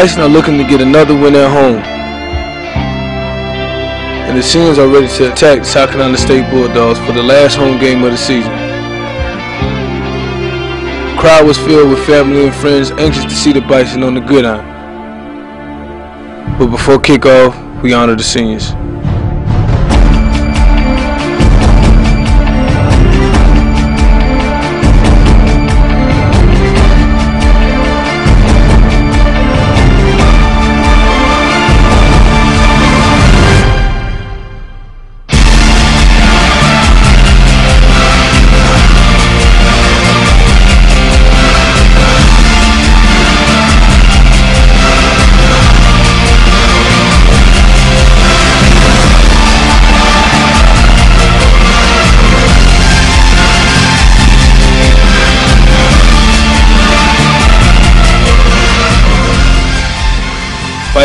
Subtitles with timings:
[0.00, 1.82] Bison are looking to get another win at home.
[4.28, 7.80] And the Seniors are ready to attack South Carolina State Bulldogs for the last home
[7.80, 8.52] game of the season.
[11.10, 14.20] The crowd was filled with family and friends anxious to see the Bison on the
[14.20, 14.64] gridiron.
[16.60, 18.70] But before kickoff, we honor the Seniors.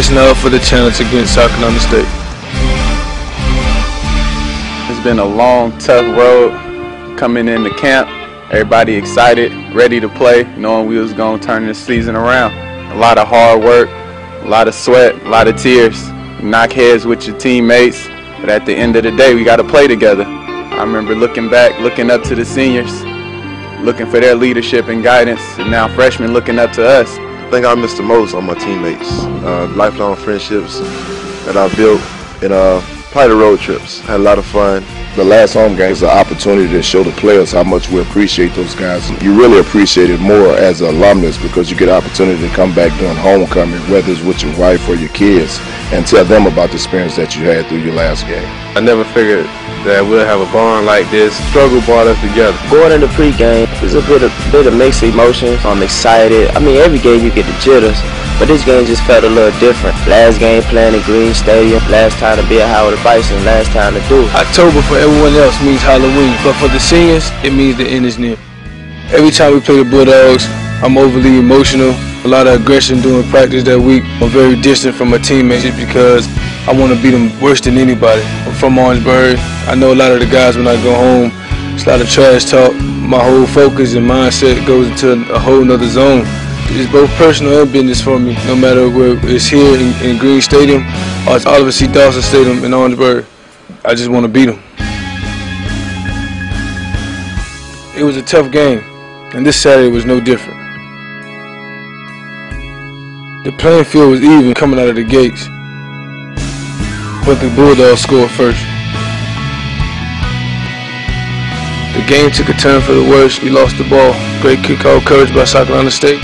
[0.00, 2.06] Bison up for the challenge against South Carolina State.
[4.88, 8.08] It's been a long, tough road coming into camp.
[8.50, 12.54] Everybody excited, ready to play, knowing we was going to turn this season around.
[12.92, 13.90] A lot of hard work,
[14.42, 16.08] a lot of sweat, a lot of tears.
[16.40, 18.08] You knock heads with your teammates,
[18.40, 20.24] but at the end of the day, we got to play together.
[20.24, 23.02] I remember looking back, looking up to the seniors,
[23.84, 27.29] looking for their leadership and guidance, and now freshmen looking up to us.
[27.50, 29.24] I think I miss the most on my teammates.
[29.42, 30.78] Uh, lifelong friendships
[31.46, 32.00] that I built
[32.44, 32.80] in uh,
[33.10, 33.98] probably the road trips.
[34.02, 34.84] Had a lot of fun.
[35.16, 38.54] The last home game is an opportunity to show the players how much we appreciate
[38.54, 39.10] those guys.
[39.20, 42.72] You really appreciate it more as an alumnus because you get an opportunity to come
[42.72, 45.58] back during homecoming, whether it's with your wife or your kids,
[45.90, 48.46] and tell them about the experience that you had through your last game.
[48.76, 49.46] I never figured
[49.82, 51.34] that we'll have a bond like this.
[51.50, 52.54] Struggle brought us together.
[52.70, 55.58] Going into pregame, there's a bit of bit of mixed emotions.
[55.66, 56.54] I'm excited.
[56.54, 57.98] I mean, every game you get the jitters,
[58.38, 59.96] but this game just felt a little different.
[60.06, 61.82] Last game playing in Greene Stadium.
[61.90, 63.40] Last time to be at Howard Bison.
[63.42, 64.22] Last time to do.
[64.36, 68.18] October for everyone else means Halloween, but for the seniors, it means the end is
[68.18, 68.36] near.
[69.08, 70.44] Every time we play the Bulldogs,
[70.84, 71.96] I'm overly emotional.
[72.24, 74.04] A lot of aggression during practice that week.
[74.20, 76.28] I'm very distant from my teammates just because
[76.68, 78.20] I want to beat them worse than anybody.
[78.44, 79.38] I'm from Orangeburg.
[79.66, 81.32] I know a lot of the guys when I go home.
[81.72, 82.74] It's a lot of trash talk.
[83.00, 86.24] My whole focus and mindset goes into a whole nother zone.
[86.76, 90.42] It's both personal and business for me, no matter where it's here in, in Greene
[90.42, 90.82] Stadium
[91.26, 91.86] or it's Oliver C.
[91.88, 93.24] Dawson Stadium in Orangeburg.
[93.82, 94.60] I just want to beat them.
[97.96, 98.78] It was a tough game,
[99.34, 100.58] and this Saturday was no different.
[103.44, 105.48] The playing field was even coming out of the gates,
[107.26, 108.62] but the Bulldogs scored first.
[111.98, 113.42] The game took a turn for the worse.
[113.42, 114.14] We lost the ball.
[114.40, 116.22] Great kickoff coverage by South Carolina State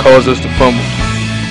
[0.00, 0.82] caused us to fumble.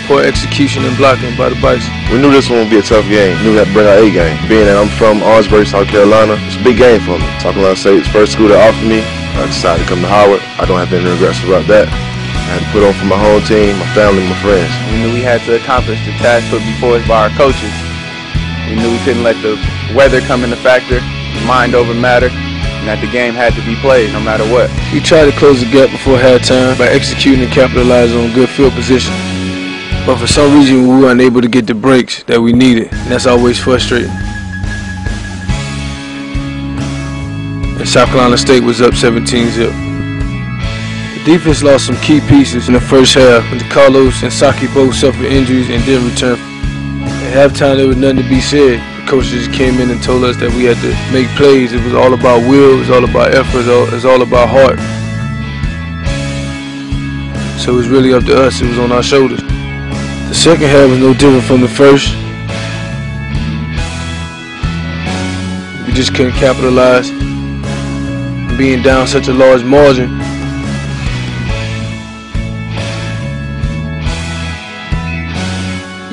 [0.09, 1.93] Poor execution and blocking by the Bison.
[2.09, 3.37] We knew this one would be a tough game.
[3.45, 4.37] Knew we had to bring our A game.
[4.49, 7.25] Being that I'm from Orangeburg, South Carolina, it's a big game for me.
[7.37, 9.05] South Carolina State's first school to offer me.
[9.35, 10.39] I decided to come to Howard.
[10.57, 11.91] I don't have any regrets about that.
[11.91, 14.71] I had to put on for my whole team, my family, my friends.
[14.89, 17.73] We knew we had to accomplish the task put before us by our coaches.
[18.71, 19.59] We knew we couldn't let the
[19.91, 21.03] weather come into factor,
[21.43, 24.71] mind over matter, and that the game had to be played no matter what.
[24.95, 28.73] We tried to close the gap before halftime by executing and capitalizing on good field
[28.73, 29.13] position.
[30.05, 33.11] But for some reason, we were unable to get the breaks that we needed, and
[33.11, 34.13] that's always frustrating.
[37.77, 39.69] And South Carolina State was up 17 zip.
[39.69, 44.95] The defense lost some key pieces in the first half, and Carlos and Saki both
[44.95, 46.39] suffered injuries and didn't return.
[47.25, 50.37] At halftime, there was nothing to be said The coaches came in and told us
[50.37, 51.73] that we had to make plays.
[51.73, 54.79] It was all about will, it was all about effort, it was all about heart.
[57.59, 59.41] So it was really up to us, it was on our shoulders.
[59.41, 62.13] The second half was no different from the first.
[65.85, 67.11] We just couldn't capitalize.
[68.57, 70.09] Being down such a large margin,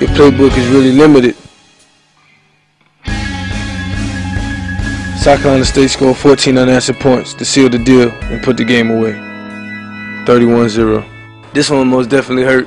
[0.00, 1.36] your playbook is really limited.
[5.22, 8.90] South Carolina State scored 14 unanswered points to seal the deal and put the game
[8.90, 9.12] away.
[10.26, 11.52] 31-0.
[11.52, 12.66] This one most definitely hurt.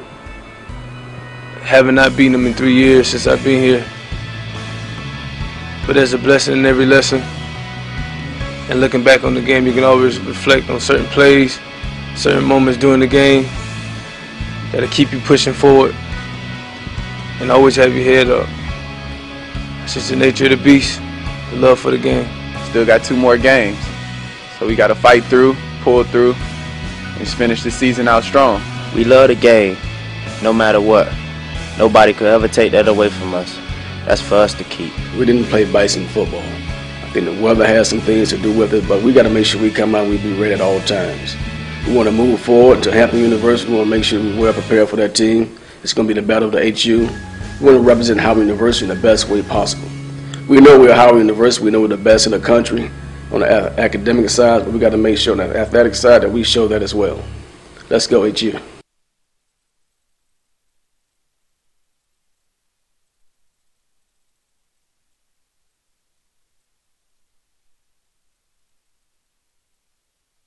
[1.63, 3.85] Having not beaten them in three years since I've been here.
[5.85, 7.21] But there's a blessing in every lesson.
[8.69, 11.59] And looking back on the game, you can always reflect on certain plays,
[12.15, 13.43] certain moments during the game
[14.71, 15.95] that'll keep you pushing forward
[17.39, 18.49] and always have your head up.
[19.83, 20.99] It's just the nature of the beast,
[21.51, 22.27] the love for the game.
[22.69, 23.77] Still got two more games.
[24.57, 28.61] So we got to fight through, pull through, and just finish the season out strong.
[28.95, 29.77] We love the game,
[30.41, 31.13] no matter what.
[31.77, 33.59] Nobody could ever take that away from us.
[34.05, 34.93] That's for us to keep.
[35.17, 36.43] We didn't play Bison football.
[37.15, 39.29] I think the weather has some things to do with it, but we got to
[39.29, 41.37] make sure we come out we be ready at all times.
[41.87, 43.71] We want to move forward to Hampton University.
[43.71, 45.57] We want to make sure we're well prepared for that team.
[45.81, 47.07] It's going to be the battle of the HU.
[47.61, 49.87] We want to represent Howard University in the best way possible.
[50.49, 51.63] We know we're Howard University.
[51.63, 52.91] We know we're the best in the country
[53.31, 56.29] on the academic side, but we got to make sure on the athletic side that
[56.29, 57.23] we show that as well.
[57.89, 58.59] Let's go HU.